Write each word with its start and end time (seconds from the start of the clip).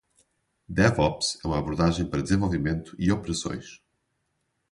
DevOps 0.67 1.37
é 1.45 1.47
uma 1.47 1.59
abordagem 1.59 2.07
para 2.09 2.23
desenvolvimento 2.23 2.95
e 2.97 3.11
operações. 3.11 3.83